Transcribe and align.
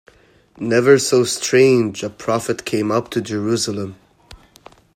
Never 0.57 0.97
so 0.97 1.23
strange 1.25 2.01
a 2.01 2.09
prophet 2.09 2.65
came 2.65 2.89
up 2.91 3.11
to 3.11 3.21
Jerusalem. 3.21 3.97